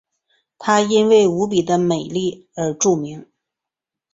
[0.57, 3.27] 她因为无比的美貌而著名。